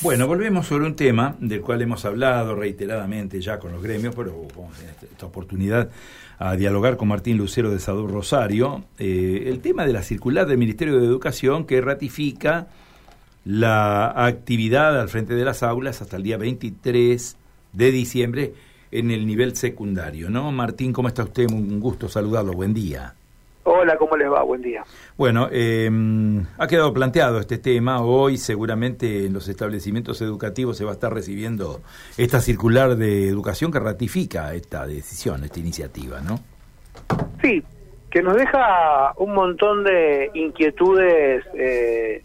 [0.00, 4.46] Bueno, volvemos sobre un tema del cual hemos hablado reiteradamente ya con los gremios, pero
[4.56, 5.90] vamos en esta oportunidad
[6.38, 10.56] a dialogar con Martín Lucero de Sadur Rosario, eh, el tema de la circular del
[10.56, 12.68] Ministerio de Educación que ratifica
[13.44, 17.36] la actividad al frente de las aulas hasta el día 23
[17.72, 18.54] de diciembre
[18.92, 20.52] en el nivel secundario, ¿no?
[20.52, 21.50] Martín, ¿cómo está usted?
[21.50, 23.14] Un gusto saludarlo, buen día.
[23.88, 24.42] Hola, ¿cómo les va?
[24.42, 24.84] Buen día.
[25.16, 25.88] Bueno, eh,
[26.58, 28.02] ha quedado planteado este tema.
[28.02, 31.80] Hoy seguramente en los establecimientos educativos se va a estar recibiendo
[32.18, 36.38] esta circular de educación que ratifica esta decisión, esta iniciativa, ¿no?
[37.40, 37.64] Sí,
[38.10, 42.24] que nos deja un montón de inquietudes eh,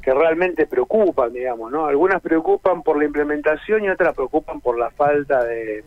[0.00, 1.84] que realmente preocupan, digamos, ¿no?
[1.84, 5.84] Algunas preocupan por la implementación y otras preocupan por la falta de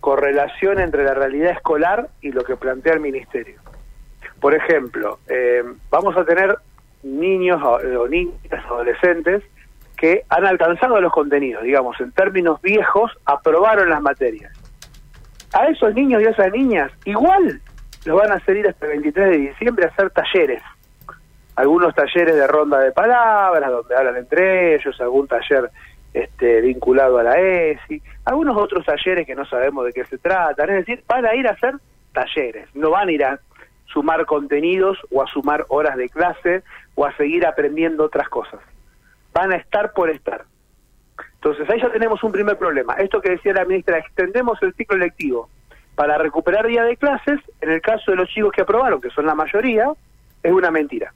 [0.00, 3.60] correlación entre la realidad escolar y lo que plantea el ministerio.
[4.46, 6.56] Por ejemplo, eh, vamos a tener
[7.02, 9.42] niños o niñas, adolescentes,
[9.96, 14.52] que han alcanzado los contenidos, digamos, en términos viejos, aprobaron las materias.
[15.52, 17.60] A esos niños y a esas niñas, igual
[18.04, 20.62] los van a hacer ir hasta el 23 de diciembre a hacer talleres.
[21.56, 25.72] Algunos talleres de ronda de palabras, donde hablan entre ellos, algún taller
[26.14, 30.70] este, vinculado a la ESI, algunos otros talleres que no sabemos de qué se tratan.
[30.70, 31.74] Es decir, van a ir a hacer
[32.12, 33.40] talleres, no van a ir a
[33.86, 36.62] sumar contenidos o a sumar horas de clase
[36.94, 38.60] o a seguir aprendiendo otras cosas.
[39.32, 40.44] Van a estar por estar.
[41.34, 42.94] Entonces ahí ya tenemos un primer problema.
[42.94, 45.48] Esto que decía la ministra, extendemos el ciclo lectivo
[45.94, 49.26] para recuperar día de clases, en el caso de los chicos que aprobaron, que son
[49.26, 49.90] la mayoría,
[50.42, 51.12] es una mentira.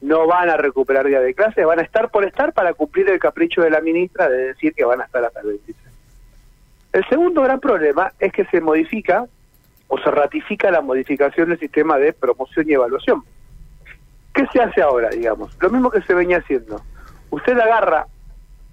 [0.00, 3.18] No van a recuperar día de clases, van a estar por estar para cumplir el
[3.18, 5.86] capricho de la ministra de decir que van a estar hasta el 23.
[6.92, 9.26] El segundo gran problema es que se modifica
[9.88, 13.22] o se ratifica la modificación del sistema de promoción y evaluación.
[14.34, 15.56] ¿Qué se hace ahora, digamos?
[15.60, 16.80] Lo mismo que se venía haciendo.
[17.30, 18.06] Usted agarra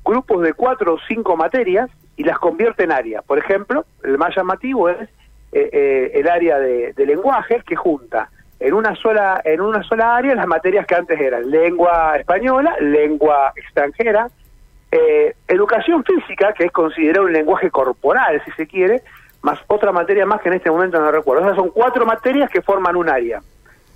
[0.04, 3.24] grupos de cuatro o cinco materias y las convierte en áreas.
[3.24, 5.10] Por ejemplo, el más llamativo es
[5.52, 8.30] eh, eh, el área de, de lenguajes que junta
[8.60, 13.52] en una sola en una sola área las materias que antes eran lengua española, lengua
[13.56, 14.28] extranjera,
[14.90, 19.02] eh, educación física, que es considerado un lenguaje corporal, si se quiere,
[19.44, 21.44] más otra materia más que en este momento no recuerdo.
[21.44, 23.42] Esas son cuatro materias que forman un área.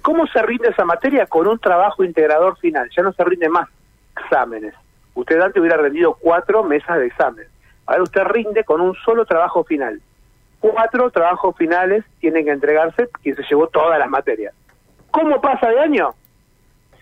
[0.02, 1.26] ¿Cómo se rinde esa materia?
[1.26, 2.90] Con un trabajo integrador final.
[2.96, 3.68] Ya no se rinde más
[4.22, 4.74] exámenes.
[5.16, 7.48] Usted antes hubiera rendido cuatro mesas de examen.
[7.86, 10.02] Ahora usted rinde con un solo trabajo final.
[10.60, 14.54] Cuatro trabajos finales tienen que entregarse quien se llevó todas las materias.
[15.12, 16.10] ¿Cómo pasa de año?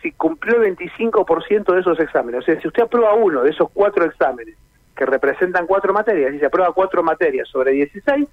[0.03, 2.41] Si cumplió el 25% de esos exámenes.
[2.41, 4.56] O sea, si usted aprueba uno de esos cuatro exámenes
[4.95, 8.28] que representan cuatro materias, y se aprueba cuatro materias sobre 16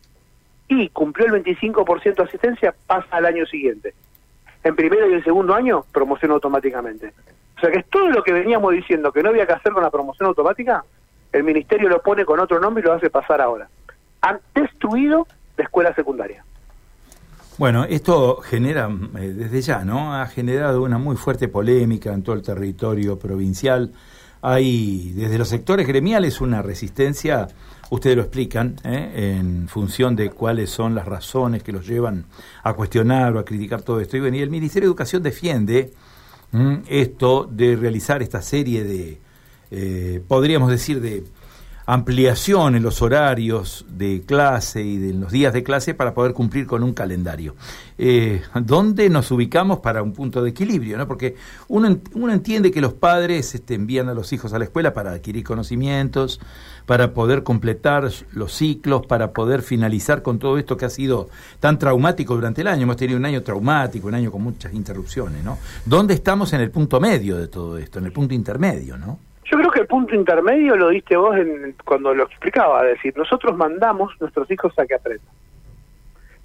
[0.69, 3.95] y cumplió el 25% de asistencia, pasa al año siguiente.
[4.65, 7.13] En primero y en segundo año, promoción automáticamente.
[7.57, 9.83] O sea que es todo lo que veníamos diciendo que no había que hacer con
[9.83, 10.85] la promoción automática,
[11.33, 13.69] el ministerio lo pone con otro nombre y lo hace pasar ahora.
[14.21, 16.45] Han destruido la escuela secundaria.
[17.59, 20.15] Bueno, esto genera, eh, desde ya, ¿no?
[20.15, 23.93] Ha generado una muy fuerte polémica en todo el territorio provincial
[24.43, 27.49] hay desde los sectores gremiales una resistencia,
[27.91, 29.39] ustedes lo explican, ¿eh?
[29.39, 32.27] en función de cuáles son las razones que los llevan
[32.65, 34.17] a cuestionar o a criticar todo esto.
[34.17, 35.93] Y, el Ministerio de Educación defiende
[36.89, 39.21] esto de realizar esta serie de,
[39.71, 41.25] eh, podríamos decir, de
[41.87, 46.67] ampliación en los horarios de clase y de los días de clase para poder cumplir
[46.67, 47.57] con un calendario.
[47.99, 50.97] Eh, ¿Dónde nos ubicamos para un punto de equilibrio?
[50.97, 51.07] ¿no?
[51.07, 51.37] Porque
[51.69, 55.13] uno, uno entiende que los padres este, envían a los hijos a la escuela para
[55.13, 56.41] adquirir conocimientos,
[56.87, 61.29] para poder completar los ciclos, para poder finalizar con todo esto que ha sido
[61.61, 62.83] tan traumático durante el año.
[62.83, 65.45] Hemos tenido un año traumático, un año con muchas interrupciones.
[65.45, 65.59] ¿no?
[65.85, 68.97] ¿Dónde estamos en el punto medio de todo esto, en el punto intermedio?
[68.97, 69.32] ¿no?
[69.73, 74.13] Que el punto intermedio lo diste vos en, cuando lo explicaba, es decir, nosotros mandamos
[74.21, 75.35] nuestros hijos a que aprendan.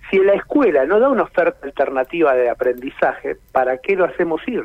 [0.10, 4.64] Si la escuela no da una oferta alternativa de aprendizaje, ¿para qué lo hacemos ir?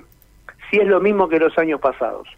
[0.70, 2.28] Si es lo mismo que los años pasados.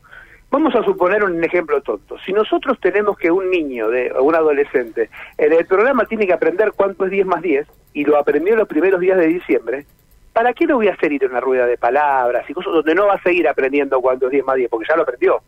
[0.50, 2.16] Vamos a suponer un ejemplo tonto.
[2.24, 6.32] Si nosotros tenemos que un niño de, o un adolescente en el programa tiene que
[6.32, 9.84] aprender cuánto es 10 más 10 y lo aprendió los primeros días de diciembre,
[10.32, 12.94] ¿para qué lo voy a hacer ir a una rueda de palabras y cosas donde
[12.94, 14.70] no va a seguir aprendiendo cuánto es 10 más 10?
[14.70, 15.42] Porque ya lo aprendió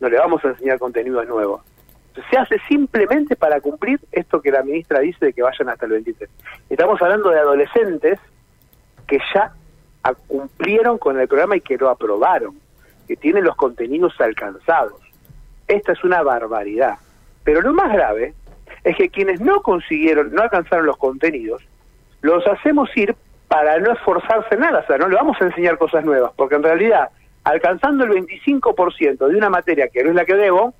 [0.00, 1.62] no le vamos a enseñar contenido nuevo.
[2.30, 5.92] Se hace simplemente para cumplir esto que la ministra dice de que vayan hasta el
[5.92, 6.28] 23.
[6.68, 8.18] Estamos hablando de adolescentes
[9.06, 9.52] que ya
[10.26, 12.58] cumplieron con el programa y que lo aprobaron,
[13.06, 15.00] que tienen los contenidos alcanzados.
[15.68, 16.96] Esta es una barbaridad.
[17.44, 18.34] Pero lo más grave
[18.82, 21.62] es que quienes no consiguieron, no alcanzaron los contenidos,
[22.22, 23.14] los hacemos ir
[23.48, 26.62] para no esforzarse nada, o sea, no le vamos a enseñar cosas nuevas, porque en
[26.62, 27.10] realidad
[27.44, 30.74] alcanzando el 25% de una materia que no es la que debo,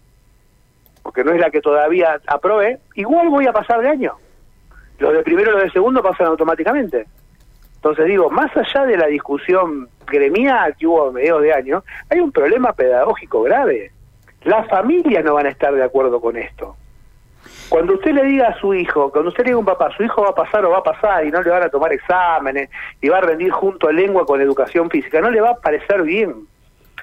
[1.02, 4.14] porque no es la que todavía aprobé, igual voy a pasar de año.
[4.98, 7.06] Los de primero y los de segundo pasan automáticamente.
[7.76, 12.20] Entonces digo, más allá de la discusión gremial que hubo a mediados de año, hay
[12.20, 13.90] un problema pedagógico grave.
[14.42, 16.76] Las familias no van a estar de acuerdo con esto.
[17.70, 20.02] Cuando usted le diga a su hijo, cuando usted le diga a un papá, su
[20.02, 22.68] hijo va a pasar o va a pasar y no le van a tomar exámenes
[23.00, 26.02] y va a rendir junto a lengua con educación física, no le va a parecer
[26.02, 26.34] bien.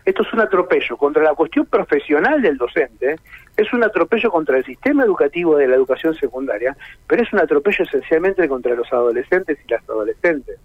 [0.08, 3.18] Esto es un atropello contra la cuestión profesional del docente,
[3.58, 7.84] es un atropello contra el sistema educativo de la educación secundaria, pero es un atropello
[7.84, 10.58] esencialmente contra los adolescentes y las adolescentes.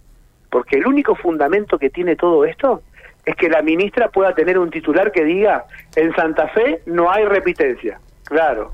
[0.49, 2.83] Porque el único fundamento que tiene todo esto
[3.25, 5.65] es que la ministra pueda tener un titular que diga,
[5.97, 7.99] en Santa Fe no hay repitencia.
[8.23, 8.71] Claro,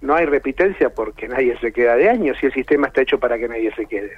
[0.00, 3.36] no hay repitencia porque nadie se queda de años y el sistema está hecho para
[3.36, 4.16] que nadie se quede.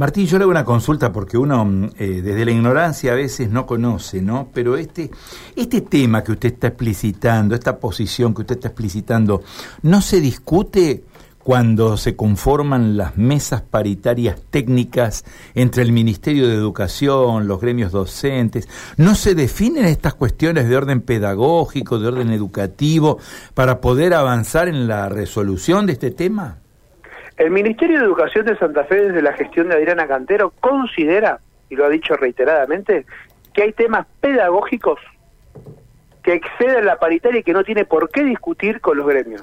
[0.00, 3.50] Martín, yo le hago una consulta porque uno mm, eh, desde la ignorancia a veces
[3.50, 4.48] no conoce, ¿no?
[4.50, 5.10] Pero este,
[5.54, 9.42] este tema que usted está explicitando, esta posición que usted está explicitando,
[9.82, 11.04] ¿no se discute
[11.38, 18.70] cuando se conforman las mesas paritarias técnicas entre el Ministerio de Educación, los gremios docentes,
[18.96, 23.18] ¿no se definen estas cuestiones de orden pedagógico, de orden educativo,
[23.52, 26.59] para poder avanzar en la resolución de este tema?
[27.40, 31.40] El Ministerio de Educación de Santa Fe, desde la gestión de Adriana Cantero, considera,
[31.70, 33.06] y lo ha dicho reiteradamente,
[33.54, 35.00] que hay temas pedagógicos
[36.22, 39.40] que exceden la paritaria y que no tiene por qué discutir con los gremios.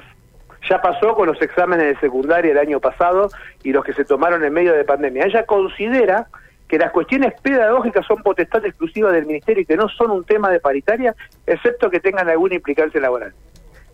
[0.69, 3.31] Ya pasó con los exámenes de secundaria el año pasado
[3.63, 5.25] y los que se tomaron en medio de pandemia.
[5.25, 6.27] Ella considera
[6.67, 10.51] que las cuestiones pedagógicas son potestad exclusiva del Ministerio y que no son un tema
[10.51, 11.15] de paritaria,
[11.47, 13.33] excepto que tengan alguna implicancia laboral.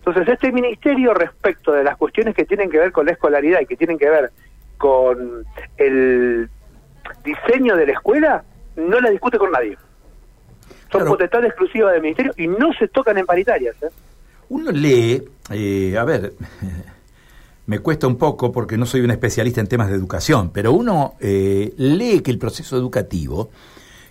[0.06, 3.66] Entonces, este Ministerio, respecto de las cuestiones que tienen que ver con la escolaridad y
[3.66, 4.32] que tienen que ver
[4.78, 5.46] con
[5.78, 6.50] el
[7.24, 8.44] diseño de la escuela,
[8.76, 9.78] no la discute con nadie.
[10.92, 13.76] Son potestad exclusiva del Ministerio y no se tocan en paritarias.
[13.82, 13.88] ¿eh?
[14.50, 16.34] Uno lee, eh, a ver,
[17.68, 21.16] me cuesta un poco porque no soy un especialista en temas de educación, pero uno
[21.22, 23.52] eh, lee que el proceso educativo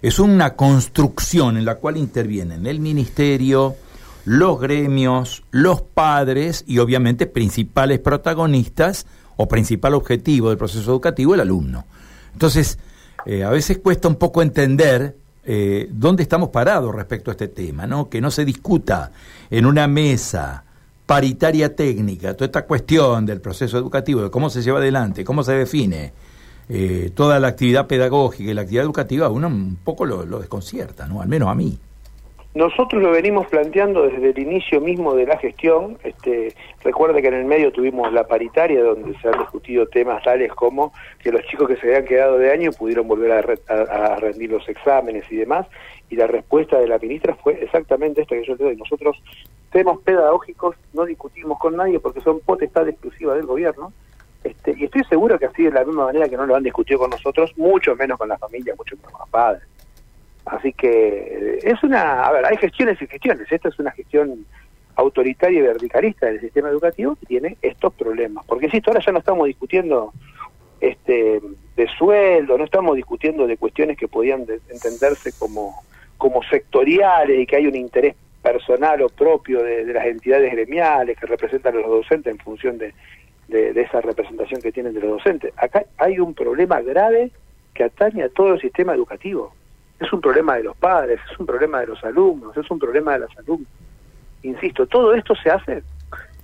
[0.00, 3.76] es una construcción en la cual intervienen el ministerio,
[4.24, 11.40] los gremios, los padres y obviamente principales protagonistas o principal objetivo del proceso educativo, el
[11.40, 11.86] alumno.
[12.32, 12.78] Entonces,
[13.26, 17.86] eh, a veces cuesta un poco entender eh, dónde estamos parados respecto a este tema,
[17.86, 18.08] ¿no?
[18.08, 19.10] Que no se discuta
[19.50, 20.64] en una mesa
[21.04, 25.52] paritaria técnica toda esta cuestión del proceso educativo, de cómo se lleva adelante, cómo se
[25.52, 26.12] define
[26.68, 31.06] eh, toda la actividad pedagógica y la actividad educativa, uno un poco lo, lo desconcierta,
[31.06, 31.20] ¿no?
[31.20, 31.78] Al menos a mí.
[32.54, 35.96] Nosotros lo venimos planteando desde el inicio mismo de la gestión.
[36.04, 36.54] Este,
[36.84, 40.92] recuerde que en el medio tuvimos la paritaria donde se han discutido temas tales como
[41.18, 43.32] que los chicos que se habían quedado de año pudieron volver
[43.68, 45.66] a, rendir los exámenes y demás.
[46.10, 48.76] Y la respuesta de la ministra fue exactamente esta que yo te doy.
[48.76, 49.16] Nosotros
[49.70, 53.94] temas pedagógicos no discutimos con nadie porque son potestad exclusiva del gobierno.
[54.44, 56.98] Este, y estoy seguro que así de la misma manera que no lo han discutido
[56.98, 59.71] con nosotros, mucho menos con la familia, mucho menos con los padres.
[60.44, 63.50] Así que es una, a ver, hay gestiones y gestiones.
[63.50, 64.44] Esta es una gestión
[64.96, 68.44] autoritaria y verticalista del sistema educativo que tiene estos problemas.
[68.46, 70.12] Porque si ahora ya no estamos discutiendo
[70.80, 71.40] este
[71.76, 75.82] de sueldo, no estamos discutiendo de cuestiones que podían entenderse como,
[76.18, 81.26] como sectoriales y que hay un interés personal o propio de, las entidades gremiales que
[81.26, 82.92] representan a los docentes en función de,
[83.48, 85.52] esa representación que tienen de los docentes.
[85.56, 87.30] Acá hay un problema grave
[87.74, 89.54] que atañe a todo el sistema educativo
[90.00, 93.12] es un problema de los padres, es un problema de los alumnos, es un problema
[93.12, 93.70] de las alumnas.
[94.42, 95.82] Insisto, todo esto se hace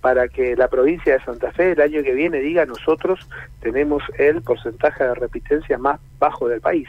[0.01, 3.29] para que la provincia de Santa Fe el año que viene diga nosotros
[3.61, 6.89] tenemos el porcentaje de repitencia más bajo del país.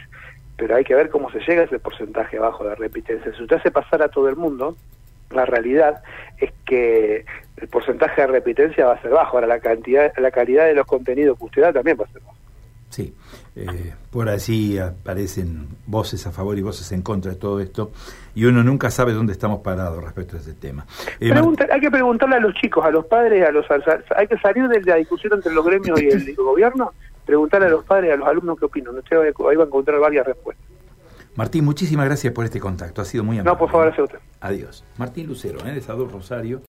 [0.56, 3.32] Pero hay que ver cómo se llega a ese porcentaje bajo de repitencia.
[3.34, 4.76] Si usted hace pasar a todo el mundo,
[5.30, 6.02] la realidad
[6.38, 7.24] es que
[7.56, 9.36] el porcentaje de repitencia va a ser bajo.
[9.36, 12.22] Ahora la cantidad, la calidad de los contenidos que usted da también va a ser
[12.22, 12.39] bajo.
[12.90, 13.14] Sí,
[13.54, 17.92] eh, por allí aparecen voces a favor y voces en contra de todo esto
[18.34, 20.84] y uno nunca sabe dónde estamos parados respecto a ese tema.
[21.20, 21.32] Eh,
[21.72, 23.64] hay que preguntarle a los chicos, a los padres, a los
[24.16, 26.92] hay que salir de la discusión entre los gremios y el, gobierno,
[27.24, 28.98] preguntarle a los padres, a los alumnos qué opinan.
[28.98, 30.66] Usted ahí va a encontrar varias respuestas.
[31.36, 33.02] Martín, muchísimas gracias por este contacto.
[33.02, 33.52] Ha sido muy amable.
[33.52, 34.18] No, por favor, gracias a usted.
[34.40, 34.84] Adiós.
[34.98, 35.72] Martín Lucero, ¿eh?
[35.72, 36.58] de Sador Rosario.